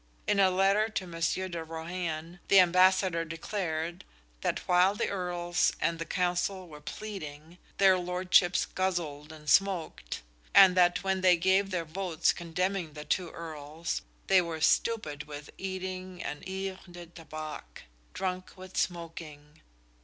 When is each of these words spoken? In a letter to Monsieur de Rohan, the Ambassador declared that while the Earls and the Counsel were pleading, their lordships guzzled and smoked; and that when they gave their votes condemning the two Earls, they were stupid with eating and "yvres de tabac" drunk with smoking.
In 0.25 0.39
a 0.39 0.49
letter 0.49 0.89
to 0.89 1.05
Monsieur 1.05 1.47
de 1.47 1.63
Rohan, 1.63 2.39
the 2.47 2.59
Ambassador 2.59 3.23
declared 3.23 4.03
that 4.41 4.67
while 4.67 4.95
the 4.95 5.09
Earls 5.09 5.73
and 5.79 5.99
the 5.99 6.07
Counsel 6.07 6.67
were 6.67 6.81
pleading, 6.81 7.59
their 7.77 7.99
lordships 7.99 8.65
guzzled 8.65 9.31
and 9.31 9.47
smoked; 9.47 10.23
and 10.55 10.75
that 10.75 11.03
when 11.03 11.21
they 11.21 11.37
gave 11.37 11.69
their 11.69 11.85
votes 11.85 12.33
condemning 12.33 12.93
the 12.93 13.05
two 13.05 13.29
Earls, 13.29 14.01
they 14.25 14.41
were 14.41 14.59
stupid 14.59 15.25
with 15.27 15.51
eating 15.59 16.23
and 16.23 16.41
"yvres 16.47 16.79
de 16.91 17.05
tabac" 17.05 17.83
drunk 18.15 18.57
with 18.57 18.77
smoking. 18.77 19.61